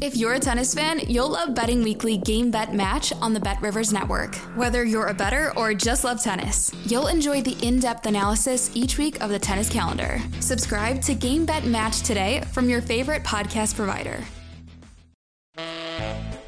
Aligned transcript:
If 0.00 0.16
you're 0.16 0.34
a 0.34 0.40
tennis 0.40 0.74
fan, 0.74 1.00
you'll 1.06 1.28
love 1.28 1.54
Betting 1.54 1.82
Weekly 1.82 2.16
Game 2.16 2.50
Bet 2.50 2.74
Match 2.74 3.12
on 3.20 3.34
the 3.34 3.40
Bet 3.40 3.60
Rivers 3.60 3.92
Network. 3.92 4.34
Whether 4.56 4.84
you're 4.84 5.08
a 5.08 5.14
better 5.14 5.52
or 5.56 5.74
just 5.74 6.02
love 6.02 6.22
tennis, 6.22 6.72
you'll 6.86 7.08
enjoy 7.08 7.42
the 7.42 7.56
in 7.64 7.78
depth 7.78 8.06
analysis 8.06 8.70
each 8.74 8.98
week 8.98 9.20
of 9.20 9.30
the 9.30 9.38
tennis 9.38 9.68
calendar. 9.68 10.20
Subscribe 10.40 11.02
to 11.02 11.14
Game 11.14 11.44
Bet 11.44 11.66
Match 11.66 12.00
today 12.02 12.42
from 12.52 12.68
your 12.68 12.80
favorite 12.80 13.22
podcast 13.22 13.76
provider. 13.76 14.24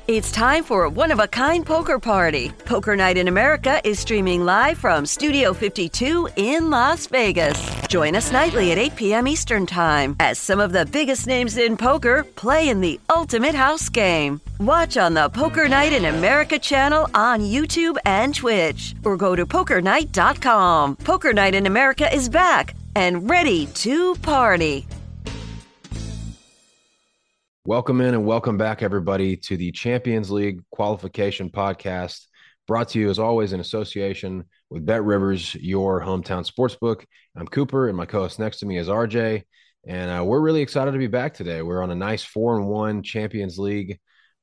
It's 0.06 0.30
time 0.32 0.64
for 0.64 0.84
a 0.84 0.90
one 0.90 1.10
of 1.10 1.18
a 1.18 1.28
kind 1.28 1.64
poker 1.64 1.98
party. 1.98 2.50
Poker 2.64 2.96
Night 2.96 3.16
in 3.16 3.28
America 3.28 3.80
is 3.84 3.98
streaming 3.98 4.44
live 4.44 4.78
from 4.78 5.06
Studio 5.06 5.52
52 5.52 6.28
in 6.36 6.70
Las 6.70 7.06
Vegas. 7.06 7.83
Join 7.94 8.16
us 8.16 8.32
nightly 8.32 8.72
at 8.72 8.78
8 8.78 8.96
p.m. 8.96 9.28
Eastern 9.28 9.66
Time 9.66 10.16
as 10.18 10.36
some 10.36 10.58
of 10.58 10.72
the 10.72 10.84
biggest 10.84 11.28
names 11.28 11.56
in 11.56 11.76
poker 11.76 12.24
play 12.24 12.68
in 12.68 12.80
the 12.80 12.98
ultimate 13.08 13.54
house 13.54 13.88
game. 13.88 14.40
Watch 14.58 14.96
on 14.96 15.14
the 15.14 15.28
Poker 15.28 15.68
Night 15.68 15.92
in 15.92 16.06
America 16.06 16.58
channel 16.58 17.08
on 17.14 17.42
YouTube 17.42 17.96
and 18.04 18.34
Twitch 18.34 18.96
or 19.04 19.16
go 19.16 19.36
to 19.36 19.46
pokernight.com. 19.46 20.96
Poker 20.96 21.32
Night 21.32 21.54
in 21.54 21.66
America 21.66 22.12
is 22.12 22.28
back 22.28 22.74
and 22.96 23.30
ready 23.30 23.66
to 23.66 24.16
party. 24.16 24.88
Welcome 27.64 28.00
in 28.00 28.14
and 28.14 28.26
welcome 28.26 28.58
back, 28.58 28.82
everybody, 28.82 29.36
to 29.36 29.56
the 29.56 29.70
Champions 29.70 30.32
League 30.32 30.64
qualification 30.72 31.48
podcast, 31.48 32.26
brought 32.66 32.88
to 32.90 32.98
you 32.98 33.10
as 33.10 33.18
always 33.18 33.52
in 33.52 33.60
association 33.60 34.44
with 34.70 34.86
Bet 34.86 35.04
Rivers, 35.04 35.54
your 35.54 36.00
hometown 36.00 36.48
sportsbook. 36.48 37.04
I'm 37.36 37.46
Cooper, 37.46 37.88
and 37.88 37.96
my 37.96 38.06
co-host 38.06 38.38
next 38.38 38.58
to 38.58 38.66
me 38.66 38.78
is 38.78 38.88
RJ, 38.88 39.42
and 39.86 40.10
uh, 40.10 40.24
we're 40.24 40.40
really 40.40 40.62
excited 40.62 40.92
to 40.92 40.98
be 40.98 41.06
back 41.06 41.34
today. 41.34 41.62
We're 41.62 41.82
on 41.82 41.90
a 41.90 41.96
nice 41.96 42.22
four 42.22 42.58
and 42.58 42.68
one 42.68 43.02
Champions 43.02 43.58
League 43.58 43.98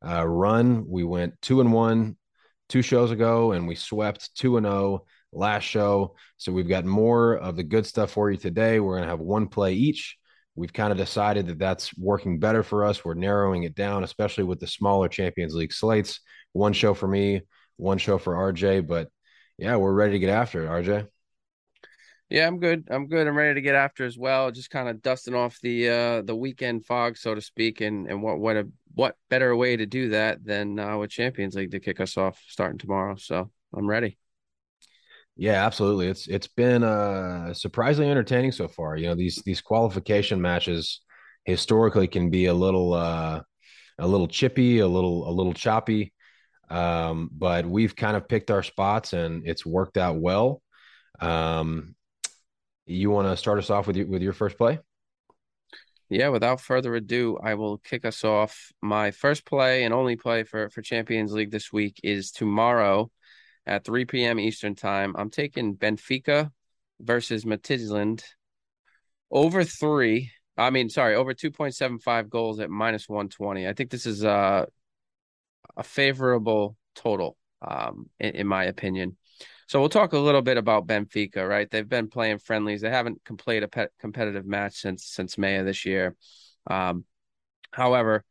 uh, 0.06 0.28
run. 0.28 0.86
We 0.88 1.04
went 1.04 1.42
two 1.42 1.62
and 1.62 1.74
one 1.74 2.18
two 2.70 2.82
shows 2.82 3.12
ago, 3.12 3.52
and 3.52 3.68
we 3.68 3.76
swept 3.76 4.36
two 4.36 4.58
and 4.58 4.66
zero 4.66 4.76
oh 4.76 5.06
last 5.34 5.64
show. 5.64 6.16
So 6.38 6.52
we've 6.52 6.68
got 6.68 6.86
more 6.86 7.36
of 7.36 7.56
the 7.56 7.64
good 7.64 7.86
stuff 7.86 8.12
for 8.12 8.30
you 8.32 8.38
today. 8.38 8.80
We're 8.80 8.96
going 8.96 9.04
to 9.04 9.10
have 9.10 9.20
one 9.20 9.48
play 9.48 9.74
each 9.74 10.18
We've 10.56 10.74
kind 10.74 10.92
of 10.92 10.98
decided 10.98 11.48
that 11.48 11.60
that's 11.60 11.98
working 11.98 12.40
better 12.40 12.62
for 12.62 12.84
us. 12.84 13.06
We're 13.06 13.14
narrowing 13.14 13.64
it 13.64 13.74
down, 13.74 14.04
especially 14.04 14.44
with 14.44 14.60
the 14.60 14.68
smaller 14.68 15.08
Champions 15.08 15.56
League 15.56 15.74
slates. 15.74 16.20
One 16.52 16.74
show 16.74 16.94
for 16.94 17.08
me, 17.08 17.42
one 17.82 17.98
show 17.98 18.18
for 18.18 18.36
RJ. 18.36 18.82
But 18.82 19.10
yeah, 19.58 19.76
we're 19.78 19.94
ready 19.94 20.14
to 20.14 20.20
get 20.20 20.30
after 20.30 20.64
it, 20.64 20.70
RJ. 20.70 21.08
Yeah, 22.30 22.48
I'm 22.48 22.60
good. 22.60 22.88
I'm 22.90 23.08
good. 23.08 23.28
I'm 23.28 23.36
ready 23.38 23.56
to 23.56 23.62
get 23.62 23.76
after 23.76 24.06
as 24.06 24.18
well. 24.18 24.52
Just 24.52 24.70
kind 24.70 24.88
of 24.88 25.02
dusting 25.02 25.36
off 25.36 25.60
the 25.62 25.90
uh 25.90 26.22
the 26.22 26.36
weekend 26.36 26.86
fog, 26.86 27.18
so 27.18 27.36
to 27.36 27.42
speak, 27.42 27.82
and 27.82 28.08
and 28.08 28.24
what 28.24 28.40
what 28.40 28.56
a 28.56 28.70
what 28.94 29.18
better 29.30 29.56
way 29.56 29.76
to 29.76 29.86
do 29.86 30.10
that 30.10 30.44
than 30.44 30.80
uh, 30.80 30.98
with 30.98 31.10
Champions 31.12 31.56
League 31.56 31.72
to 31.72 31.80
kick 31.80 32.00
us 32.00 32.18
off 32.18 32.42
starting 32.48 32.78
tomorrow. 32.78 33.16
So 33.18 33.52
I'm 33.74 33.88
ready. 33.88 34.18
Yeah, 35.36 35.66
absolutely. 35.66 36.08
It's 36.08 36.28
it's 36.28 36.48
been 36.48 36.84
uh 36.84 37.54
surprisingly 37.54 38.12
entertaining 38.12 38.52
so 38.52 38.68
far. 38.68 38.96
You 38.98 39.08
know, 39.08 39.16
these 39.16 39.42
these 39.46 39.62
qualification 39.62 40.42
matches 40.42 41.02
historically 41.46 42.08
can 42.08 42.30
be 42.30 42.46
a 42.46 42.54
little 42.54 42.94
uh 42.94 43.42
a 44.00 44.08
little 44.08 44.28
chippy, 44.28 44.80
a 44.80 44.88
little 44.88 45.30
a 45.30 45.34
little 45.34 45.54
choppy. 45.54 46.14
Um, 46.72 47.30
but 47.32 47.66
we've 47.66 47.96
kind 47.96 48.16
of 48.16 48.28
picked 48.28 48.50
our 48.50 48.64
spots 48.64 49.14
and 49.14 49.46
it's 49.46 49.66
worked 49.66 49.98
out 49.98 50.18
well. 50.18 50.62
Um 51.20 51.96
you 52.86 53.10
want 53.12 53.28
to 53.28 53.38
start 53.38 53.60
us 53.60 53.70
off 53.70 53.88
with 53.88 53.96
your 53.96 54.08
with 54.08 54.22
your 54.22 54.34
first 54.34 54.58
play? 54.58 54.80
Yeah, 56.10 56.30
without 56.30 56.60
further 56.60 56.94
ado, 56.96 57.38
I 57.42 57.54
will 57.54 57.78
kick 57.78 58.04
us 58.04 58.24
off. 58.26 58.72
My 58.82 59.12
first 59.12 59.46
play 59.46 59.84
and 59.84 59.94
only 59.94 60.16
play 60.18 60.44
for 60.44 60.70
for 60.70 60.82
Champions 60.82 61.32
League 61.32 61.52
this 61.52 61.72
week 61.72 62.00
is 62.04 62.32
tomorrow 62.32 63.10
at 63.66 63.86
3 63.86 64.06
p.m. 64.06 64.40
Eastern 64.40 64.76
time. 64.76 65.16
I'm 65.18 65.30
taking 65.30 65.76
Benfica 65.76 66.52
versus 67.00 67.46
Midtjylland 67.46 68.24
over 69.30 69.64
three. 69.64 70.32
I 70.58 70.70
mean, 70.70 70.90
sorry, 70.90 71.16
over 71.16 71.34
2.75 71.34 72.30
goals 72.30 72.60
at 72.60 72.70
minus 72.70 73.08
120. 73.08 73.68
I 73.68 73.74
think 73.74 73.90
this 73.90 74.06
is 74.06 74.26
uh, 74.26 74.66
a 75.78 75.84
favorable 75.84 76.78
total, 76.96 77.38
um, 77.62 78.10
in, 78.20 78.32
in 78.36 78.48
my 78.48 78.66
opinion. 78.66 79.18
So 79.68 79.80
we'll 79.80 79.90
talk 79.90 80.14
a 80.14 80.18
little 80.18 80.42
bit 80.42 80.58
about 80.58 80.86
Benfica, 80.86 81.48
right? 81.48 81.70
They've 81.70 81.88
been 81.88 82.10
playing 82.10 82.40
friendlies. 82.40 82.82
They 82.82 82.90
haven't 82.90 83.24
completed 83.24 83.64
a 83.64 83.68
pe- 83.70 83.88
competitive 84.00 84.46
match 84.46 84.76
since 84.82 85.06
since 85.06 85.38
May 85.38 85.58
of 85.58 85.66
this 85.66 85.86
year. 85.86 86.16
Um, 86.68 87.06
however, 87.72 88.26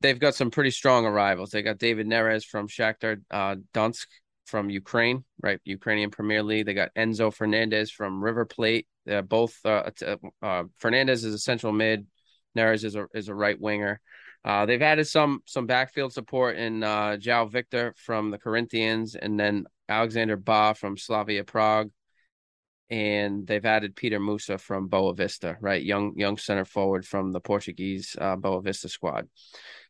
they've 0.00 0.18
got 0.18 0.34
some 0.34 0.50
pretty 0.50 0.70
strong 0.70 1.04
arrivals. 1.04 1.50
They 1.50 1.62
got 1.62 1.78
David 1.78 2.06
Neres 2.06 2.44
from 2.44 2.66
Shakhtar 2.66 3.20
uh, 3.30 3.56
Donetsk 3.74 4.06
from 4.46 4.70
Ukraine, 4.70 5.24
right? 5.42 5.60
Ukrainian 5.64 6.10
Premier 6.10 6.42
League. 6.42 6.66
They 6.66 6.74
got 6.74 6.94
Enzo 6.94 7.32
Fernandez 7.32 7.90
from 7.90 8.24
River 8.24 8.44
Plate. 8.46 8.86
They're 9.06 9.22
both 9.22 9.54
uh, 9.64 9.90
uh, 10.42 10.64
Fernandez 10.78 11.24
is 11.24 11.34
a 11.34 11.38
central 11.38 11.72
mid. 11.72 12.06
Neres 12.56 12.84
is 12.84 12.96
a 12.96 13.06
is 13.14 13.28
a 13.28 13.34
right 13.34 13.60
winger. 13.60 14.00
Uh, 14.44 14.66
they've 14.66 14.82
added 14.82 15.06
some 15.06 15.40
some 15.46 15.66
backfield 15.66 16.12
support 16.12 16.56
in 16.56 16.82
uh, 16.82 17.16
João 17.20 17.50
Victor 17.50 17.94
from 17.96 18.30
the 18.30 18.38
Corinthians, 18.38 19.14
and 19.14 19.38
then 19.38 19.66
Alexander 19.88 20.36
Bah 20.36 20.72
from 20.72 20.96
Slavia 20.96 21.44
Prague, 21.44 21.90
and 22.88 23.46
they've 23.46 23.66
added 23.66 23.96
Peter 23.96 24.18
Musa 24.18 24.56
from 24.56 24.88
Boa 24.88 25.14
Vista, 25.14 25.56
right? 25.60 25.82
Young 25.82 26.14
young 26.16 26.38
center 26.38 26.64
forward 26.64 27.06
from 27.06 27.32
the 27.32 27.40
Portuguese 27.40 28.16
uh, 28.18 28.36
Boa 28.36 28.62
Vista 28.62 28.88
squad 28.88 29.28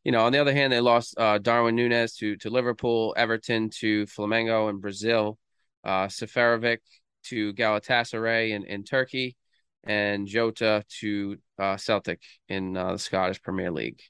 you 0.05 0.13
know, 0.13 0.25
on 0.25 0.33
the 0.33 0.39
other 0.39 0.55
hand, 0.55 0.73
they 0.73 0.81
lost 0.81 1.15
uh, 1.19 1.39
Darwin 1.39 1.77
Nunez 1.77 2.17
to 2.17 2.37
to 2.39 2.51
Liverpool, 2.51 3.15
Everton 3.17 3.71
to 3.81 4.07
Flamengo 4.07 4.71
in 4.71 4.79
Brazil, 4.79 5.39
uh, 5.85 6.07
Seferovic 6.07 6.79
to 7.25 7.53
Galatasaray 7.53 8.51
in, 8.51 8.65
in 8.65 8.85
Turkey, 8.85 9.37
and 9.85 10.27
Jota 10.27 10.85
to 11.01 11.37
uh, 11.59 11.77
Celtic 11.77 12.23
in 12.49 12.77
uh, 12.77 12.93
the 12.93 12.99
Scottish 12.99 13.43
Premier 13.43 13.71
League. 13.71 14.01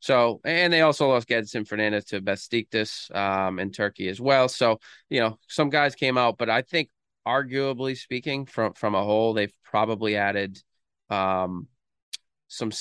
So, 0.00 0.40
and 0.44 0.72
they 0.72 0.80
also 0.80 1.08
lost 1.08 1.28
Gedson 1.28 1.66
Fernandes 1.68 2.06
to 2.06 2.20
Besiktas 2.20 3.14
um, 3.14 3.58
in 3.58 3.70
Turkey 3.70 4.08
as 4.08 4.20
well. 4.20 4.48
So, 4.48 4.80
you 5.10 5.20
know, 5.20 5.38
some 5.48 5.68
guys 5.70 5.94
came 5.94 6.18
out, 6.18 6.38
but 6.38 6.50
I 6.50 6.62
think, 6.62 6.90
arguably 7.28 7.96
speaking, 7.96 8.46
from 8.46 8.72
from 8.72 8.94
a 8.94 9.04
whole, 9.04 9.34
they've 9.34 9.52
probably 9.62 10.16
added 10.16 10.58
um, 11.10 11.68
some 12.48 12.72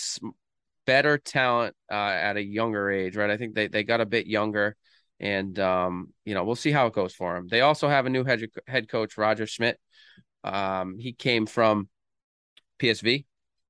better 0.86 1.18
talent 1.18 1.76
uh, 1.92 1.94
at 1.94 2.38
a 2.38 2.42
younger 2.42 2.90
age, 2.90 3.16
right? 3.16 3.30
I 3.30 3.38
think 3.38 3.54
they, 3.54 3.68
they 3.68 3.84
got 3.84 4.02
a 4.02 4.06
bit 4.06 4.28
younger, 4.28 4.76
and 5.20 5.60
um, 5.60 6.14
you 6.26 6.34
know 6.34 6.44
we'll 6.46 6.56
see 6.56 6.72
how 6.72 6.88
it 6.88 6.94
goes 6.94 7.14
for 7.14 7.36
them. 7.36 7.48
They 7.48 7.62
also 7.62 7.90
have 7.90 8.06
a 8.06 8.10
new 8.10 8.24
head 8.24 8.44
head 8.66 8.90
coach, 8.90 9.18
Roger 9.18 9.46
Schmidt. 9.46 9.80
Um, 10.44 10.98
he 10.98 11.14
came 11.14 11.46
from 11.46 11.90
PSV, 12.80 13.26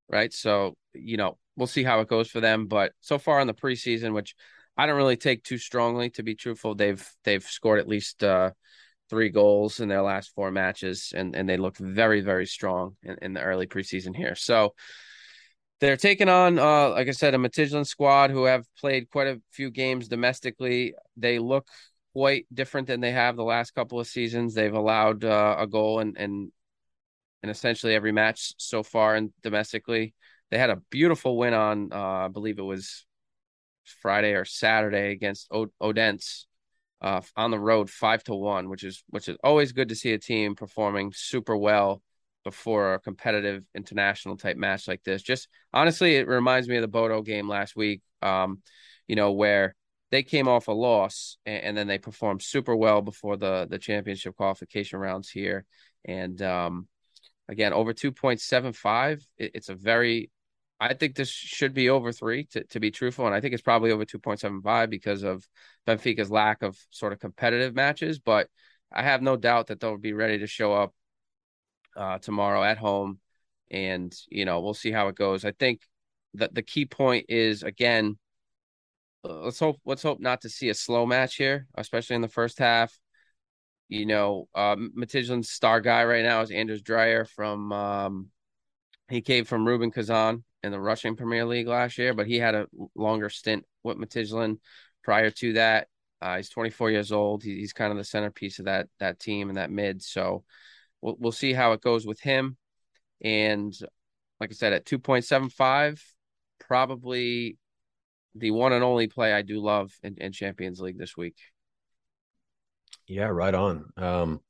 right? 0.08 0.32
So 0.32 0.78
you 0.94 1.18
know 1.18 1.38
we'll 1.56 1.68
see 1.68 1.84
how 1.84 2.00
it 2.00 2.08
goes 2.08 2.30
for 2.30 2.40
them. 2.40 2.68
But 2.68 2.94
so 3.02 3.18
far 3.18 3.40
in 3.42 3.48
the 3.48 3.54
preseason, 3.54 4.14
which 4.14 4.36
I 4.78 4.86
don't 4.86 4.98
really 4.98 5.18
take 5.18 5.44
too 5.44 5.58
strongly, 5.58 6.10
to 6.12 6.24
be 6.24 6.36
truthful, 6.36 6.76
they've 6.76 7.06
they've 7.24 7.44
scored 7.44 7.80
at 7.80 7.88
least 7.88 8.24
uh, 8.24 8.52
three 9.10 9.30
goals 9.30 9.80
in 9.80 9.90
their 9.90 10.02
last 10.02 10.34
four 10.34 10.52
matches, 10.52 11.14
and 11.16 11.36
and 11.36 11.48
they 11.48 11.58
look 11.58 11.78
very 11.78 12.22
very 12.22 12.46
strong 12.46 12.96
in, 13.04 13.18
in 13.22 13.34
the 13.34 13.42
early 13.42 13.68
preseason 13.68 14.16
here. 14.16 14.36
So 14.36 14.74
they're 15.80 15.98
taking 15.98 16.28
on, 16.28 16.60
uh, 16.60 16.90
like 16.90 17.08
I 17.08 17.12
said, 17.12 17.34
a 17.34 17.38
Midtjylland 17.38 17.88
squad 17.88 18.32
who 18.32 18.44
have 18.46 18.66
played 18.78 19.10
quite 19.10 19.28
a 19.28 19.42
few 19.52 19.72
games 19.72 20.10
domestically. 20.10 20.94
They 21.16 21.40
look 21.40 21.70
quite 22.14 22.46
different 22.54 22.88
than 22.88 23.00
they 23.00 23.12
have 23.12 23.38
the 23.38 23.44
last 23.44 23.72
couple 23.72 24.00
of 24.00 24.08
seasons. 24.08 24.54
They've 24.54 24.74
allowed 24.74 25.24
uh, 25.24 25.56
a 25.58 25.68
goal 25.68 26.00
and 26.00 26.18
and 26.18 26.52
in 27.44 27.50
essentially 27.50 27.96
every 27.96 28.12
match 28.12 28.54
so 28.58 28.84
far 28.84 29.16
and 29.16 29.32
domestically. 29.42 30.14
They 30.52 30.58
had 30.58 30.70
a 30.70 30.82
beautiful 30.90 31.38
win 31.38 31.54
on, 31.54 31.94
uh, 31.94 31.98
I 31.98 32.28
believe 32.28 32.60
it 32.60 32.64
was 32.64 33.06
Friday 34.02 34.34
or 34.34 34.46
Saturday 34.46 35.12
against 35.12 35.48
o- 35.52 35.72
Odense 35.82 36.46
uh, 37.02 37.22
on 37.36 37.52
the 37.52 37.60
road, 37.60 37.90
five 37.90 38.24
to 38.26 38.36
one, 38.36 38.70
which 38.70 38.84
is 38.84 39.04
which 39.10 39.30
is 39.30 39.38
always 39.44 39.72
good 39.72 39.90
to 39.90 39.96
see 39.96 40.14
a 40.14 40.18
team 40.18 40.56
performing 40.56 41.14
super 41.16 41.56
well 41.56 42.02
before 42.44 42.96
a 42.96 43.00
competitive 43.00 43.64
international 43.76 44.38
type 44.38 44.58
match 44.58 44.88
like 44.88 45.04
this. 45.04 45.22
Just 45.22 45.48
honestly, 45.74 46.16
it 46.16 46.28
reminds 46.28 46.68
me 46.68 46.78
of 46.78 46.82
the 46.82 46.88
Bodo 46.88 47.22
game 47.22 47.48
last 47.48 47.76
week. 47.76 48.02
Um, 48.22 48.62
you 49.08 49.16
know, 49.16 49.32
where 49.32 49.76
they 50.12 50.24
came 50.24 50.48
off 50.48 50.68
a 50.68 50.72
loss 50.72 51.38
and, 51.46 51.64
and, 51.64 51.78
then 51.78 51.88
they 51.88 51.98
performed 51.98 52.42
super 52.42 52.76
well 52.76 53.02
before 53.02 53.38
the 53.38 53.68
the 53.70 53.80
championship 53.80 54.36
qualification 54.36 55.00
rounds 55.00 55.30
here. 55.30 55.66
And 56.06 56.42
um, 56.42 56.88
again, 57.48 57.74
over 57.74 57.94
2.75, 57.94 59.26
it, 59.38 59.52
it's 59.54 59.70
a 59.70 59.76
very 59.76 60.32
I 60.80 60.94
think 60.94 61.16
this 61.16 61.30
should 61.30 61.74
be 61.74 61.90
over 61.90 62.12
three 62.12 62.46
to, 62.52 62.64
to 62.66 62.80
be 62.80 62.92
truthful. 62.92 63.26
And 63.26 63.36
I 63.36 63.42
think 63.42 63.54
it's 63.54 63.62
probably 63.62 63.92
over 63.92 64.06
2.75 64.06 64.90
because 64.90 65.24
of 65.24 65.46
Benfica's 65.86 66.32
lack 66.32 66.64
of 66.64 66.78
sort 66.90 67.12
of 67.12 67.20
competitive 67.20 67.76
matches. 67.76 68.20
But 68.20 68.48
I 68.92 69.04
have 69.04 69.22
no 69.22 69.36
doubt 69.36 69.68
that 69.68 69.80
they'll 69.80 69.98
be 69.98 70.14
ready 70.14 70.40
to 70.40 70.48
show 70.48 70.74
up 70.74 70.94
uh, 71.98 72.20
tomorrow 72.20 72.64
at 72.64 72.78
home. 72.78 73.20
And, 73.70 74.16
you 74.30 74.46
know, 74.46 74.62
we'll 74.62 74.74
see 74.74 74.92
how 74.92 75.10
it 75.10 75.16
goes. 75.16 75.44
I 75.44 75.52
think 75.52 75.82
that 76.36 76.56
the 76.56 76.64
key 76.64 76.86
point 76.86 77.26
is, 77.28 77.62
again, 77.62 78.18
uh, 79.26 79.42
let's 79.42 79.60
hope 79.60 79.78
let's 79.86 80.02
hope 80.02 80.22
not 80.22 80.42
to 80.42 80.50
see 80.50 80.70
a 80.70 80.74
slow 80.74 81.06
match 81.06 81.36
here, 81.36 81.68
especially 81.76 82.16
in 82.16 82.22
the 82.22 82.30
first 82.30 82.58
half. 82.58 82.98
You 83.90 84.06
know, 84.06 84.48
Midtjylland's 84.56 85.50
star 85.50 85.82
guy 85.82 86.06
right 86.06 86.24
now 86.24 86.42
is 86.42 86.52
Anders 86.52 86.82
Dreyer 86.82 87.26
from 87.26 87.72
um, 87.74 88.28
he 89.10 89.22
came 89.22 89.46
from 89.46 89.68
Rubin 89.68 89.92
Kazan 89.92 90.44
in 90.64 90.72
the 90.72 90.80
Russian 90.80 91.16
Premier 91.16 91.46
League 91.46 91.68
last 91.68 91.98
year, 91.98 92.14
but 92.14 92.28
he 92.28 92.38
had 92.38 92.56
a 92.56 92.68
longer 92.96 93.30
stint 93.30 93.66
with 93.84 93.98
Midtjylland 93.98 94.58
prior 95.04 95.32
to 95.32 95.54
that. 95.54 95.88
Uh, 96.22 96.38
he's 96.38 96.50
24 96.50 96.92
years 96.92 97.12
old. 97.12 97.44
He, 97.44 97.56
he's 97.56 97.74
kind 97.74 97.92
of 97.92 97.98
the 97.98 98.04
centerpiece 98.04 98.60
of 98.60 98.66
that 98.66 98.88
that 99.00 99.20
team 99.20 99.50
and 99.50 99.58
that 99.58 99.72
mid. 99.72 100.02
So 100.04 100.44
we'll 101.02 101.16
we'll 101.20 101.32
see 101.32 101.54
how 101.54 101.72
it 101.72 101.82
goes 101.82 102.06
with 102.06 102.20
him. 102.20 102.58
And 103.22 103.74
like 104.40 104.52
I 104.52 104.54
said, 104.54 104.74
at 104.74 104.86
2.75, 104.86 106.02
probably 106.60 107.58
the 108.36 108.52
one 108.52 108.74
and 108.74 108.84
only 108.84 109.08
play 109.08 109.34
I 109.34 109.42
do 109.42 109.60
love 109.60 109.92
in, 110.04 110.16
in 110.18 110.32
Champions 110.32 110.80
League 110.80 110.98
this 110.98 111.18
week. 111.18 111.36
Yeah, 113.08 113.26
right 113.26 113.54
on. 113.54 113.92
Um, 113.98 114.42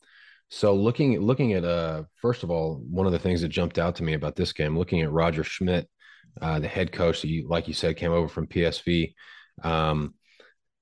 so 0.50 0.76
looking 0.76 1.20
looking 1.20 1.54
at 1.54 1.64
uh 1.64 2.04
first 2.22 2.44
of 2.44 2.52
all, 2.52 2.82
one 2.90 3.06
of 3.06 3.12
the 3.12 3.20
things 3.20 3.42
that 3.42 3.50
jumped 3.50 3.78
out 3.78 3.96
to 3.96 4.04
me 4.04 4.14
about 4.14 4.36
this 4.36 4.52
game, 4.52 4.78
looking 4.78 5.02
at 5.02 5.12
Roger 5.12 5.44
Schmidt, 5.44 5.88
uh, 6.42 6.60
the 6.60 6.68
head 6.68 6.92
coach 6.92 7.22
that 7.22 7.30
you 7.30 7.48
like 7.48 7.68
you 7.68 7.74
said 7.74 7.98
came 7.98 8.12
over 8.12 8.28
from 8.28 8.48
PSV. 8.48 9.14
Um, 9.64 10.16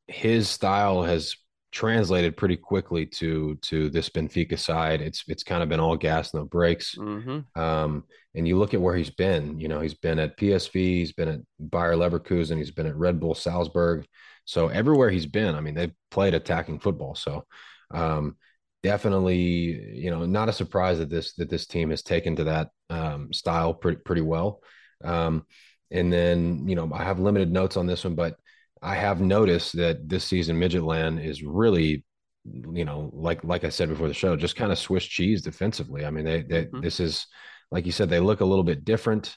his 0.08 0.48
style 0.48 1.04
has 1.04 1.36
translated 1.72 2.38
pretty 2.38 2.56
quickly 2.56 3.06
to 3.06 3.56
to 3.62 3.90
this 3.90 4.10
Benfica 4.10 4.58
side. 4.58 5.02
It's 5.02 5.24
it's 5.28 5.44
kind 5.44 5.62
of 5.62 5.70
been 5.70 5.80
all 5.80 5.98
gas, 5.98 6.34
no 6.34 6.46
brakes. 6.46 6.96
Mm-hmm. 6.98 7.60
Um, 7.60 8.06
and 8.36 8.48
you 8.48 8.58
look 8.58 8.74
at 8.74 8.82
where 8.82 8.96
he's 8.96 9.10
been. 9.10 9.60
You 9.60 9.68
know, 9.68 9.82
he's 9.82 9.96
been 9.96 10.20
at 10.20 10.38
PSV, 10.38 10.74
he's 10.74 11.12
been 11.12 11.28
at 11.28 11.40
Bayer 11.60 11.96
Leverkusen, 11.96 12.58
he's 12.58 12.72
been 12.72 12.88
at 12.88 12.96
Red 12.96 13.20
Bull 13.20 13.36
Salzburg. 13.36 14.06
So 14.46 14.70
everywhere 14.70 15.10
he's 15.10 15.26
been, 15.26 15.56
I 15.56 15.60
mean, 15.60 15.76
they've 15.76 15.94
played 16.10 16.34
attacking 16.34 16.80
football. 16.80 17.16
So 17.16 17.46
um, 17.94 18.38
definitely, 18.84 19.96
you 19.96 20.12
know, 20.12 20.26
not 20.26 20.50
a 20.50 20.54
surprise 20.54 21.00
that 21.00 21.10
this 21.10 21.34
that 21.34 21.50
this 21.50 21.66
team 21.66 21.90
has 21.90 22.04
taken 22.04 22.36
to 22.36 22.44
that 22.46 22.70
um, 22.90 23.32
style 23.34 23.74
pretty 23.74 24.00
pretty 24.04 24.22
well. 24.22 24.62
Um, 25.04 25.46
and 25.92 26.12
then, 26.12 26.68
you 26.68 26.76
know, 26.76 26.90
I 26.94 27.04
have 27.04 27.20
limited 27.20 27.52
notes 27.52 27.78
on 27.78 27.88
this 27.88 28.04
one, 28.04 28.16
but 28.16 28.36
I 28.82 28.96
have 28.96 29.22
noticed 29.22 29.76
that 29.78 30.08
this 30.08 30.26
season 30.26 30.60
Midtjylland 30.60 31.24
is 31.24 31.44
really, 31.44 32.06
you 32.46 32.86
know, 32.86 33.10
like 33.14 33.44
like 33.44 33.64
I 33.64 33.70
said 33.70 33.90
before 33.90 34.08
the 34.08 34.14
show, 34.14 34.36
just 34.36 34.56
kind 34.56 34.72
of 34.72 34.80
Swiss 34.80 35.06
cheese 35.06 35.42
defensively. 35.42 36.06
I 36.06 36.10
mean, 36.12 36.26
they, 36.26 36.42
they 36.44 36.66
mm-hmm. 36.66 36.82
this 36.82 37.00
is 37.00 37.28
like 37.72 37.86
you 37.86 37.92
said, 37.92 38.10
they 38.10 38.20
look 38.20 38.42
a 38.42 38.46
little 38.46 38.64
bit 38.64 38.86
different. 38.86 39.36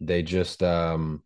They 0.00 0.22
just 0.22 0.62
um 0.62 1.22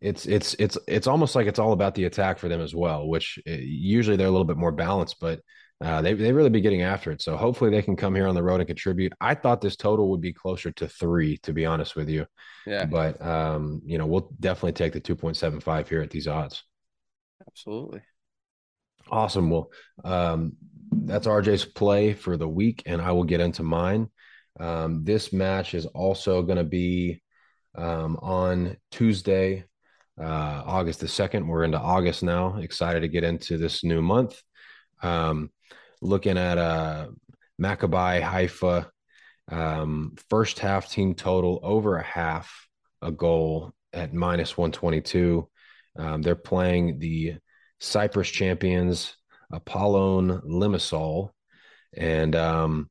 it's 0.00 0.26
it's 0.26 0.54
it's 0.58 0.76
it's 0.86 1.06
almost 1.06 1.34
like 1.34 1.46
it's 1.46 1.58
all 1.58 1.72
about 1.72 1.94
the 1.94 2.04
attack 2.04 2.38
for 2.38 2.48
them 2.48 2.60
as 2.60 2.74
well, 2.74 3.08
which 3.08 3.38
eh, 3.46 3.58
usually 3.62 4.16
they're 4.16 4.26
a 4.26 4.30
little 4.30 4.44
bit 4.44 4.58
more 4.58 4.72
balanced, 4.72 5.16
but 5.20 5.40
uh, 5.82 6.00
they 6.02 6.14
they 6.14 6.32
really 6.32 6.50
be 6.50 6.60
getting 6.60 6.82
after 6.82 7.10
it. 7.10 7.20
So 7.20 7.36
hopefully 7.36 7.70
they 7.70 7.82
can 7.82 7.96
come 7.96 8.14
here 8.14 8.26
on 8.26 8.34
the 8.34 8.42
road 8.42 8.60
and 8.60 8.66
contribute. 8.66 9.12
I 9.20 9.34
thought 9.34 9.60
this 9.60 9.76
total 9.76 10.10
would 10.10 10.20
be 10.20 10.32
closer 10.32 10.70
to 10.72 10.88
three, 10.88 11.38
to 11.38 11.52
be 11.52 11.66
honest 11.66 11.96
with 11.96 12.08
you. 12.08 12.26
Yeah. 12.66 12.86
But 12.86 13.20
um, 13.24 13.82
you 13.84 13.98
know, 13.98 14.06
we'll 14.06 14.32
definitely 14.40 14.72
take 14.72 14.92
the 14.92 15.00
two 15.00 15.16
point 15.16 15.36
seven 15.36 15.60
five 15.60 15.88
here 15.88 16.00
at 16.00 16.10
these 16.10 16.28
odds. 16.28 16.62
Absolutely. 17.46 18.02
Awesome. 19.10 19.50
Well, 19.50 19.70
um, 20.04 20.52
that's 20.90 21.26
RJ's 21.26 21.64
play 21.64 22.14
for 22.14 22.36
the 22.36 22.48
week, 22.48 22.82
and 22.86 23.02
I 23.02 23.12
will 23.12 23.24
get 23.24 23.40
into 23.40 23.62
mine. 23.62 24.08
Um, 24.58 25.04
this 25.04 25.32
match 25.32 25.74
is 25.74 25.86
also 25.86 26.42
going 26.42 26.58
to 26.58 26.64
be 26.64 27.20
um, 27.74 28.16
on 28.22 28.76
Tuesday, 28.90 29.64
uh, 30.18 30.62
August 30.64 31.00
the 31.00 31.06
2nd. 31.06 31.46
We're 31.46 31.64
into 31.64 31.78
August 31.78 32.22
now. 32.22 32.56
Excited 32.56 33.00
to 33.00 33.08
get 33.08 33.24
into 33.24 33.58
this 33.58 33.82
new 33.82 34.00
month. 34.00 34.40
Um, 35.02 35.50
looking 36.04 36.38
at 36.38 36.58
uh, 36.58 37.08
Maccabi 37.60 38.20
Haifa, 38.20 38.90
um, 39.50 40.14
first 40.30 40.58
half 40.58 40.90
team 40.90 41.14
total 41.14 41.60
over 41.62 41.96
a 41.96 42.02
half 42.02 42.68
a 43.02 43.10
goal 43.10 43.72
at 43.92 44.14
minus 44.14 44.56
122. 44.56 45.48
Um, 45.96 46.22
they're 46.22 46.34
playing 46.34 46.98
the 46.98 47.36
Cyprus 47.80 48.28
champions, 48.28 49.16
Apollon 49.52 50.40
Limassol. 50.40 51.30
And 51.96 52.34
um, 52.34 52.90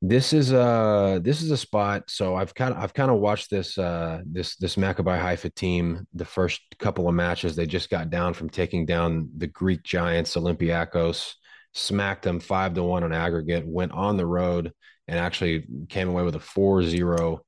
this 0.00 0.32
is 0.32 0.52
a 0.52 1.20
this 1.22 1.42
is 1.42 1.50
a 1.50 1.56
spot. 1.56 2.04
So 2.08 2.34
I've 2.34 2.54
kind 2.54 2.72
of 2.72 2.82
I've 2.82 2.94
kind 2.94 3.10
of 3.10 3.18
watched 3.18 3.50
this 3.50 3.76
uh, 3.76 4.20
this 4.24 4.56
this 4.56 4.76
Maccabi 4.76 5.20
Haifa 5.20 5.50
team 5.50 6.06
the 6.14 6.24
first 6.24 6.60
couple 6.78 7.08
of 7.08 7.14
matches. 7.14 7.56
They 7.56 7.66
just 7.66 7.90
got 7.90 8.10
down 8.10 8.34
from 8.34 8.48
taking 8.48 8.86
down 8.86 9.28
the 9.36 9.46
Greek 9.46 9.82
giants 9.82 10.34
Olympiacos 10.36 11.34
smacked 11.74 12.22
them 12.22 12.40
five 12.40 12.74
to 12.74 12.82
one 12.82 13.04
on 13.04 13.12
aggregate, 13.12 13.66
went 13.66 13.92
on 13.92 14.16
the 14.16 14.26
road 14.26 14.72
and 15.06 15.18
actually 15.18 15.66
came 15.88 16.08
away 16.08 16.22
with 16.22 16.36
a 16.36 16.40
4-0, 16.40 17.38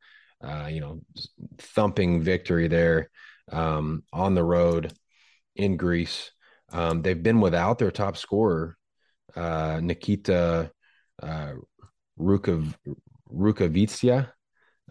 uh, 0.42 0.68
you 0.70 0.80
know, 0.80 1.00
thumping 1.58 2.22
victory 2.22 2.68
there 2.68 3.10
um, 3.50 4.02
on 4.12 4.34
the 4.34 4.44
road 4.44 4.92
in 5.54 5.76
Greece. 5.76 6.30
Um, 6.72 7.02
they've 7.02 7.22
been 7.22 7.40
without 7.40 7.78
their 7.78 7.90
top 7.90 8.16
scorer, 8.16 8.76
uh, 9.34 9.80
Nikita 9.82 10.70
uh, 11.22 11.52
Rukav- 12.18 12.74
Rukavytsya. 13.32 14.30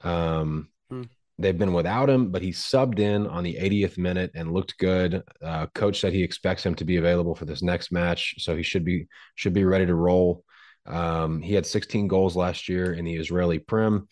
Um, 0.01 0.69
hmm. 0.89 1.03
They've 1.37 1.57
been 1.57 1.73
without 1.73 2.09
him, 2.09 2.31
but 2.31 2.41
he 2.41 2.51
subbed 2.51 2.99
in 2.99 3.27
on 3.27 3.43
the 3.43 3.55
80th 3.55 3.97
minute 3.97 4.31
and 4.35 4.53
looked 4.53 4.77
good. 4.77 5.21
Uh, 5.43 5.67
coach 5.67 5.99
said 5.99 6.13
he 6.13 6.23
expects 6.23 6.65
him 6.65 6.75
to 6.75 6.85
be 6.85 6.95
available 6.95 7.35
for 7.35 7.45
this 7.45 7.61
next 7.61 7.91
match, 7.91 8.35
so 8.37 8.55
he 8.55 8.63
should 8.63 8.85
be 8.85 9.07
should 9.35 9.53
be 9.53 9.65
ready 9.65 9.85
to 9.85 9.95
roll. 9.95 10.43
Um, 10.85 11.41
he 11.41 11.53
had 11.53 11.65
16 11.65 12.07
goals 12.07 12.35
last 12.37 12.69
year 12.69 12.93
in 12.93 13.03
the 13.03 13.15
Israeli 13.15 13.59
Prem. 13.59 14.07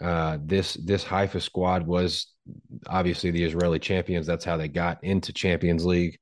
Uh, 0.00 0.38
this 0.40 0.74
this 0.74 1.02
Haifa 1.02 1.40
squad 1.40 1.84
was 1.84 2.32
obviously 2.86 3.32
the 3.32 3.42
Israeli 3.42 3.80
champions. 3.80 4.26
That's 4.26 4.44
how 4.44 4.56
they 4.56 4.68
got 4.68 5.02
into 5.02 5.32
Champions 5.32 5.84
League. 5.84 6.18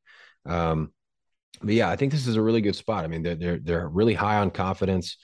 Um, 0.47 0.93
but 1.61 1.75
yeah, 1.75 1.91
I 1.91 1.97
think 1.97 2.13
this 2.13 2.27
is 2.27 2.37
a 2.37 2.43
really 2.43 2.63
good 2.63 2.77
spot. 2.77 3.05
I 3.05 3.09
mean, 3.09 3.23
they're 3.23 3.35
they're, 3.35 3.59
they're 3.59 3.89
really 3.89 4.15
high 4.15 4.37
on 4.37 4.51
confidence. 4.51 5.19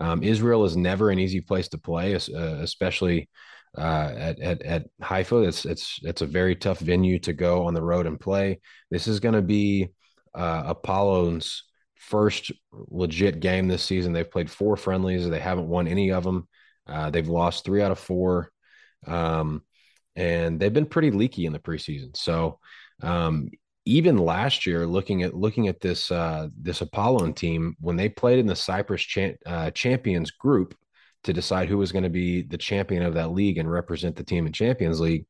Um, 0.00 0.22
Israel 0.22 0.64
is 0.64 0.76
never 0.76 1.10
an 1.10 1.18
easy 1.18 1.40
place 1.40 1.68
to 1.68 1.78
play, 1.78 2.14
uh, 2.14 2.18
especially 2.60 3.28
uh, 3.76 4.12
at, 4.16 4.40
at, 4.40 4.62
at 4.62 4.86
Haifa. 5.02 5.42
It's 5.42 5.64
it's 5.64 5.98
it's 6.02 6.22
a 6.22 6.26
very 6.26 6.56
tough 6.56 6.78
venue 6.78 7.18
to 7.20 7.32
go 7.32 7.66
on 7.66 7.74
the 7.74 7.82
road 7.82 8.06
and 8.06 8.18
play. 8.18 8.60
This 8.90 9.06
is 9.06 9.20
going 9.20 9.34
to 9.34 9.42
be 9.42 9.88
uh, 10.34 10.64
Apollon's 10.66 11.64
first 11.96 12.52
legit 12.72 13.40
game 13.40 13.68
this 13.68 13.84
season. 13.84 14.12
They've 14.12 14.30
played 14.30 14.50
four 14.50 14.76
friendlies. 14.76 15.28
They 15.28 15.40
haven't 15.40 15.68
won 15.68 15.88
any 15.88 16.12
of 16.12 16.24
them. 16.24 16.48
Uh, 16.86 17.10
they've 17.10 17.28
lost 17.28 17.64
three 17.64 17.82
out 17.82 17.90
of 17.90 17.98
four, 17.98 18.50
um, 19.06 19.62
and 20.16 20.58
they've 20.58 20.72
been 20.72 20.86
pretty 20.86 21.10
leaky 21.10 21.44
in 21.44 21.52
the 21.52 21.58
preseason. 21.58 22.16
So 22.16 22.58
um, 23.02 23.50
even 23.84 24.16
last 24.18 24.66
year, 24.66 24.86
looking 24.86 25.22
at 25.22 25.34
looking 25.34 25.68
at 25.68 25.80
this 25.80 26.10
uh, 26.10 26.48
this 26.60 26.80
Apollon 26.80 27.34
team 27.34 27.76
when 27.80 27.96
they 27.96 28.08
played 28.08 28.38
in 28.38 28.46
the 28.46 28.56
Cyprus 28.56 29.02
cha- 29.02 29.36
uh, 29.46 29.70
Champions 29.70 30.30
Group 30.30 30.74
to 31.24 31.32
decide 31.32 31.68
who 31.68 31.78
was 31.78 31.92
going 31.92 32.04
to 32.04 32.10
be 32.10 32.42
the 32.42 32.58
champion 32.58 33.02
of 33.02 33.14
that 33.14 33.32
league 33.32 33.58
and 33.58 33.70
represent 33.70 34.16
the 34.16 34.24
team 34.24 34.46
in 34.46 34.52
Champions 34.52 35.00
League. 35.00 35.26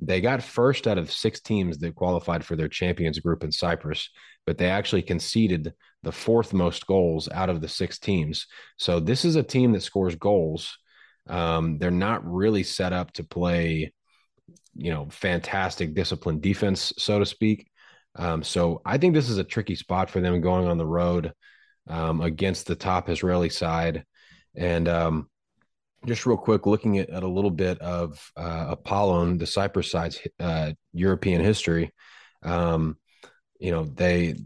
They 0.00 0.20
got 0.20 0.42
first 0.42 0.86
out 0.86 0.98
of 0.98 1.10
six 1.10 1.40
teams 1.40 1.78
that 1.78 1.94
qualified 1.94 2.44
for 2.44 2.54
their 2.54 2.68
Champions 2.68 3.18
group 3.18 3.42
in 3.42 3.50
Cyprus, 3.50 4.10
but 4.46 4.56
they 4.56 4.68
actually 4.68 5.02
conceded 5.02 5.72
the 6.02 6.12
fourth 6.12 6.52
most 6.52 6.86
goals 6.86 7.28
out 7.28 7.50
of 7.50 7.60
the 7.60 7.68
six 7.68 7.98
teams. 7.98 8.46
So 8.76 9.00
this 9.00 9.24
is 9.24 9.36
a 9.36 9.42
team 9.42 9.72
that 9.72 9.82
scores 9.82 10.14
goals. 10.14 10.78
Um, 11.28 11.78
they're 11.78 11.90
not 11.90 12.24
really 12.24 12.62
set 12.62 12.92
up 12.92 13.12
to 13.14 13.24
play, 13.24 13.92
you 14.74 14.90
know, 14.90 15.08
fantastic 15.10 15.94
disciplined 15.94 16.42
defense, 16.42 16.92
so 16.96 17.18
to 17.18 17.26
speak. 17.26 17.68
Um, 18.14 18.42
so 18.42 18.80
I 18.84 18.98
think 18.98 19.14
this 19.14 19.28
is 19.28 19.38
a 19.38 19.44
tricky 19.44 19.74
spot 19.74 20.10
for 20.10 20.20
them 20.20 20.40
going 20.40 20.68
on 20.68 20.78
the 20.78 20.86
road 20.86 21.32
um, 21.88 22.20
against 22.20 22.66
the 22.66 22.76
top 22.76 23.08
Israeli 23.08 23.50
side. 23.50 24.04
And 24.58 24.88
um, 24.88 25.28
just 26.06 26.26
real 26.26 26.36
quick, 26.36 26.66
looking 26.66 26.98
at, 26.98 27.08
at 27.10 27.22
a 27.22 27.28
little 27.28 27.50
bit 27.50 27.78
of 27.78 28.20
uh, 28.36 28.66
Apollon, 28.70 29.38
the 29.38 29.46
Cyprus 29.46 29.90
side's 29.90 30.20
uh, 30.38 30.72
European 30.92 31.42
history. 31.42 31.92
Um, 32.42 32.96
you 33.58 33.70
know, 33.70 33.84
they 33.84 34.36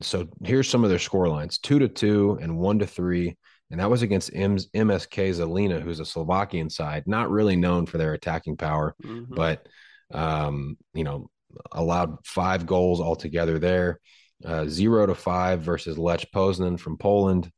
so 0.00 0.28
here's 0.44 0.68
some 0.68 0.84
of 0.84 0.90
their 0.90 0.98
score 0.98 1.28
lines 1.28 1.58
two 1.58 1.78
to 1.78 1.88
two 1.88 2.38
and 2.40 2.58
one 2.58 2.78
to 2.78 2.86
three. 2.86 3.36
And 3.70 3.80
that 3.80 3.90
was 3.90 4.02
against 4.02 4.34
M's, 4.34 4.68
MSK 4.68 5.34
Zilina, 5.34 5.80
who's 5.80 5.98
a 5.98 6.04
Slovakian 6.04 6.70
side, 6.70 7.04
not 7.06 7.30
really 7.30 7.56
known 7.56 7.86
for 7.86 7.98
their 7.98 8.12
attacking 8.12 8.56
power, 8.56 8.94
mm-hmm. 9.02 9.34
but, 9.34 9.66
um, 10.12 10.76
you 10.92 11.02
know, 11.02 11.28
allowed 11.72 12.18
five 12.24 12.66
goals 12.66 13.00
altogether 13.00 13.58
there. 13.58 14.00
Uh, 14.44 14.66
zero 14.66 15.06
to 15.06 15.14
five 15.14 15.62
versus 15.62 15.96
Lech 15.96 16.26
Poznan 16.32 16.78
from 16.78 16.98
Poland, 16.98 17.50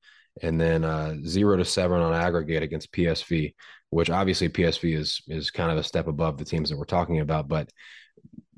and 0.43 0.61
then 0.61 0.85
uh, 0.85 1.17
zero 1.25 1.57
to 1.57 1.65
seven 1.65 2.01
on 2.01 2.15
aggregate 2.15 2.63
against 2.63 2.93
PSV, 2.93 3.55
which 3.91 4.11
obviously 4.11 4.49
PSV 4.49 4.97
is 4.97 5.23
is 5.29 5.51
kind 5.51 5.71
of 5.71 5.79
a 5.79 5.83
step 5.83 6.07
above 6.09 6.39
the 6.39 6.45
teams 6.45 6.71
that 6.71 6.79
we're 6.79 6.85
talking 6.85 7.21
about. 7.21 7.49
But 7.49 7.71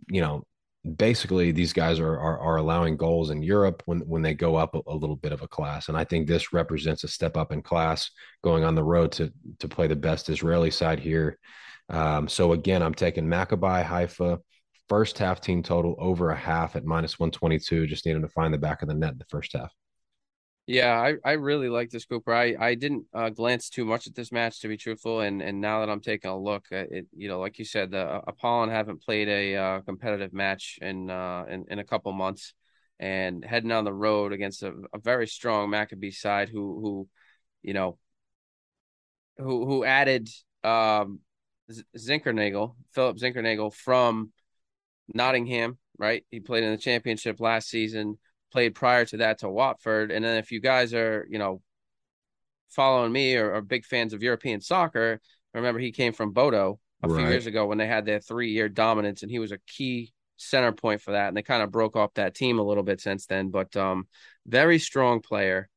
you 0.09 0.21
know, 0.21 0.45
basically 0.97 1.53
these 1.53 1.73
guys 1.73 2.01
are, 2.01 2.19
are, 2.19 2.39
are 2.39 2.57
allowing 2.57 2.97
goals 2.97 3.31
in 3.31 3.43
Europe 3.43 3.83
when 3.87 4.01
when 4.01 4.23
they 4.23 4.35
go 4.35 4.57
up 4.57 4.75
a, 4.75 4.81
a, 4.87 4.95
little 4.95 5.17
bit 5.17 5.33
of 5.33 5.43
a 5.43 5.49
class, 5.49 5.89
and 5.89 5.97
I 5.97 6.05
think 6.05 6.27
this 6.27 6.53
represents 6.53 7.05
a 7.05 7.09
step 7.09 7.37
up 7.37 7.53
in 7.53 7.63
class 7.63 8.11
going 8.43 8.65
on 8.65 8.75
the 8.75 8.85
road 8.85 9.13
to 9.13 9.33
to 9.61 9.69
play 9.69 9.87
the 9.87 9.97
best 9.97 10.29
Israeli 10.31 10.71
side 10.71 11.01
here. 11.01 11.39
Um, 11.91 12.29
so 12.29 12.53
again, 12.53 12.83
I'm 12.83 12.95
taking 12.95 13.27
Maccabi 13.27 13.85
Haifa 13.85 14.39
first 14.89 15.19
half 15.19 15.41
team 15.41 15.63
total 15.63 15.95
over 15.99 16.31
a 16.31 16.37
half 16.37 16.77
at 16.77 16.85
minus 16.85 17.19
122. 17.19 17.87
Just 17.87 18.07
needed 18.07 18.23
to 18.23 18.29
find 18.29 18.53
the 18.53 18.59
back 18.59 18.83
of 18.83 18.89
the 18.89 18.95
net 18.95 19.13
in 19.13 19.19
the 19.19 19.25
first 19.29 19.53
half. 19.53 19.73
Yeah, 20.69 21.01
I, 21.01 21.15
I 21.25 21.33
really 21.33 21.71
like 21.71 21.89
this 21.89 22.05
Cooper. 22.05 22.35
I, 22.35 22.55
I 22.61 22.75
didn't 22.75 23.07
uh, 23.15 23.31
glance 23.31 23.71
too 23.71 23.87
much 23.87 24.07
at 24.07 24.15
this 24.15 24.31
match 24.31 24.61
to 24.61 24.69
be 24.69 24.77
truthful, 24.77 25.21
and 25.21 25.41
and 25.41 25.63
now 25.63 25.81
that 25.81 25.89
I'm 25.89 26.03
taking 26.03 26.31
a 26.31 26.39
look, 26.39 26.67
uh, 26.71 26.85
it 26.91 27.07
you 27.17 27.27
know 27.29 27.41
like 27.41 27.59
you 27.59 27.65
said, 27.65 27.91
the 27.91 28.01
uh, 28.07 28.21
Apollon 28.27 28.69
haven't 28.69 29.01
played 29.03 29.29
a 29.29 29.57
uh, 29.57 29.81
competitive 29.81 30.35
match 30.35 30.79
in, 30.83 31.09
uh, 31.09 31.47
in 31.49 31.65
in 31.71 31.79
a 31.79 31.85
couple 31.85 32.13
months, 32.13 32.53
and 33.01 33.43
heading 33.47 33.73
on 33.73 33.85
the 33.85 33.95
road 33.95 34.35
against 34.35 34.63
a, 34.63 34.75
a 34.93 34.99
very 34.99 35.27
strong 35.27 35.71
Maccabi 35.71 36.13
side 36.15 36.51
who 36.51 36.79
who, 36.83 37.09
you 37.63 37.73
know, 37.73 37.97
who 39.39 39.65
who 39.67 39.85
added 39.85 40.29
um 40.65 41.21
Zinckernagel, 41.97 42.75
Philip 42.93 43.17
Zinckernagel 43.17 43.73
from 43.73 44.33
Nottingham, 45.15 45.79
right? 45.99 46.25
He 46.31 46.41
played 46.41 46.65
in 46.65 46.73
the 46.73 46.79
championship 46.79 47.41
last 47.41 47.69
season 47.69 48.19
played 48.51 48.75
prior 48.75 49.05
to 49.07 49.19
that 49.19 49.39
to 49.39 49.49
Watford. 49.49 50.11
And 50.11 50.25
then 50.25 50.39
if 50.39 50.51
you 50.53 50.61
guys 50.61 50.95
are, 50.95 51.27
you 51.31 51.39
know, 51.39 51.63
following 52.71 53.13
me 53.13 53.37
or 53.37 53.55
are 53.55 53.63
big 53.63 53.85
fans 53.85 54.13
of 54.13 54.23
European 54.23 54.61
soccer, 54.61 55.21
remember 55.55 55.81
he 55.81 55.93
came 55.93 56.13
from 56.13 56.33
Bodo 56.33 56.79
a 57.03 57.09
right. 57.09 57.21
few 57.21 57.29
years 57.29 57.47
ago 57.47 57.67
when 57.67 57.79
they 57.79 57.87
had 57.87 58.05
their 58.05 58.21
three 58.21 58.51
year 58.51 58.69
dominance 58.69 59.23
and 59.23 59.31
he 59.31 59.39
was 59.39 59.53
a 59.53 59.59
key 59.67 60.13
center 60.37 60.73
point 60.73 61.01
for 61.01 61.13
that. 61.13 61.29
And 61.29 61.37
they 61.37 61.43
kind 61.43 61.63
of 61.63 61.71
broke 61.71 61.97
off 61.97 62.15
that 62.15 62.35
team 62.35 62.59
a 62.59 62.63
little 62.63 62.83
bit 62.83 63.01
since 63.01 63.27
then. 63.27 63.51
But 63.51 63.77
um 63.77 64.07
very 64.47 64.79
strong 64.79 65.21
player. 65.21 65.69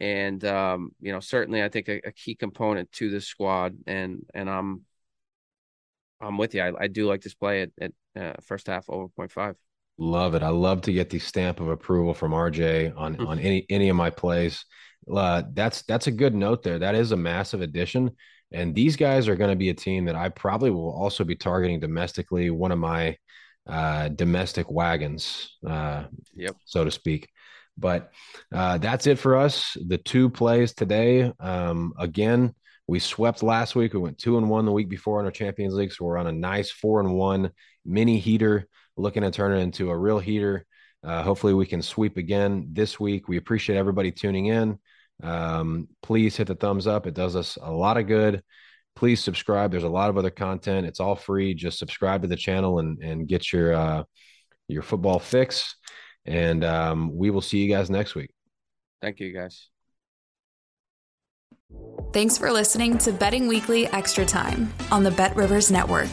And 0.00 0.42
um, 0.44 0.92
you 1.00 1.12
know, 1.12 1.20
certainly 1.20 1.62
I 1.62 1.68
think 1.68 1.88
a, 1.88 2.00
a 2.06 2.12
key 2.12 2.34
component 2.34 2.90
to 2.92 3.10
this 3.10 3.26
squad. 3.26 3.76
And 3.86 4.24
and 4.32 4.48
I'm 4.48 4.82
I'm 6.20 6.38
with 6.38 6.54
you. 6.54 6.62
I, 6.62 6.72
I 6.84 6.86
do 6.86 7.06
like 7.06 7.22
this 7.22 7.34
play 7.34 7.62
at, 7.62 7.70
at 7.80 7.92
uh, 8.16 8.34
first 8.42 8.66
half 8.66 8.88
over 8.88 9.08
0.5. 9.18 9.56
Love 10.02 10.34
it. 10.34 10.42
I 10.42 10.48
love 10.48 10.80
to 10.82 10.94
get 10.94 11.10
the 11.10 11.18
stamp 11.18 11.60
of 11.60 11.68
approval 11.68 12.14
from 12.14 12.32
RJ 12.32 12.94
on 12.96 13.16
mm-hmm. 13.16 13.26
on 13.26 13.38
any 13.38 13.66
any 13.68 13.90
of 13.90 13.96
my 13.96 14.08
plays. 14.08 14.64
Uh, 15.14 15.42
that's 15.52 15.82
that's 15.82 16.06
a 16.06 16.10
good 16.10 16.34
note 16.34 16.62
there. 16.62 16.78
That 16.78 16.94
is 16.94 17.12
a 17.12 17.18
massive 17.18 17.60
addition, 17.60 18.10
and 18.50 18.74
these 18.74 18.96
guys 18.96 19.28
are 19.28 19.36
going 19.36 19.50
to 19.50 19.56
be 19.56 19.68
a 19.68 19.74
team 19.74 20.06
that 20.06 20.16
I 20.16 20.30
probably 20.30 20.70
will 20.70 20.90
also 20.90 21.22
be 21.22 21.36
targeting 21.36 21.80
domestically. 21.80 22.48
One 22.48 22.72
of 22.72 22.78
my 22.78 23.18
uh, 23.68 24.08
domestic 24.08 24.70
wagons, 24.70 25.58
uh, 25.66 26.04
yep, 26.34 26.56
so 26.64 26.82
to 26.82 26.90
speak. 26.90 27.28
But 27.76 28.10
uh, 28.54 28.78
that's 28.78 29.06
it 29.06 29.18
for 29.18 29.36
us. 29.36 29.76
The 29.86 29.98
two 29.98 30.30
plays 30.30 30.72
today. 30.72 31.30
Um, 31.38 31.92
again, 31.98 32.54
we 32.86 33.00
swept 33.00 33.42
last 33.42 33.76
week. 33.76 33.92
We 33.92 34.00
went 34.00 34.16
two 34.16 34.38
and 34.38 34.48
one 34.48 34.64
the 34.64 34.72
week 34.72 34.88
before 34.88 35.20
in 35.20 35.26
our 35.26 35.30
Champions 35.30 35.74
League, 35.74 35.92
so 35.92 36.06
we're 36.06 36.16
on 36.16 36.26
a 36.26 36.32
nice 36.32 36.70
four 36.70 37.00
and 37.00 37.12
one 37.12 37.50
mini 37.84 38.18
heater 38.18 38.66
looking 38.96 39.22
to 39.22 39.30
turn 39.30 39.52
it 39.52 39.60
into 39.60 39.90
a 39.90 39.96
real 39.96 40.18
heater. 40.18 40.66
Uh, 41.02 41.22
hopefully, 41.22 41.54
we 41.54 41.66
can 41.66 41.82
sweep 41.82 42.16
again 42.16 42.68
this 42.72 43.00
week. 43.00 43.28
We 43.28 43.36
appreciate 43.36 43.76
everybody 43.76 44.12
tuning 44.12 44.46
in. 44.46 44.78
Um, 45.22 45.88
please 46.02 46.36
hit 46.36 46.46
the 46.46 46.54
thumbs 46.54 46.86
up, 46.86 47.06
it 47.06 47.14
does 47.14 47.36
us 47.36 47.58
a 47.60 47.70
lot 47.70 47.96
of 47.96 48.06
good. 48.06 48.42
Please 48.96 49.22
subscribe. 49.22 49.70
There's 49.70 49.84
a 49.84 49.88
lot 49.88 50.10
of 50.10 50.18
other 50.18 50.30
content. 50.30 50.86
It's 50.86 51.00
all 51.00 51.14
free. 51.14 51.54
Just 51.54 51.78
subscribe 51.78 52.22
to 52.22 52.28
the 52.28 52.36
channel 52.36 52.80
and 52.80 52.98
and 53.02 53.26
get 53.26 53.52
your 53.52 53.72
uh, 53.72 54.02
your 54.68 54.82
football 54.82 55.18
fix. 55.18 55.76
And 56.26 56.64
um, 56.64 57.16
we 57.16 57.30
will 57.30 57.40
see 57.40 57.58
you 57.58 57.72
guys 57.72 57.88
next 57.88 58.14
week. 58.14 58.30
Thank 59.00 59.20
you, 59.20 59.32
guys. 59.32 59.68
Thanks 62.12 62.36
for 62.36 62.50
listening 62.50 62.98
to 62.98 63.12
Betting 63.12 63.46
Weekly 63.46 63.86
Extra 63.86 64.26
Time 64.26 64.72
on 64.90 65.04
the 65.04 65.12
Bet 65.12 65.34
Rivers 65.36 65.70
Network. 65.70 66.10